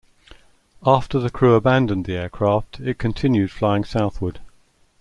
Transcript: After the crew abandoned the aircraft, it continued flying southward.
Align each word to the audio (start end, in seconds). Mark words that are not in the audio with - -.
After 0.83 1.19
the 1.19 1.29
crew 1.29 1.53
abandoned 1.53 2.05
the 2.07 2.15
aircraft, 2.17 2.79
it 2.79 2.97
continued 2.97 3.51
flying 3.51 3.83
southward. 3.83 4.39